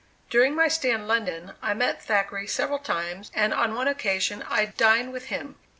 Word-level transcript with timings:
During 0.31 0.55
my 0.55 0.67
stay 0.67 0.89
in 0.89 1.07
London, 1.07 1.51
I 1.61 1.75
met 1.75 2.01
Thackeray 2.01 2.47
several 2.47 2.79
times, 2.79 3.31
and 3.35 3.53
on 3.53 3.75
one 3.75 3.87
occasion 3.87 4.43
I 4.49 4.65
dined 4.65 5.13
with 5.13 5.25
him. 5.25 5.57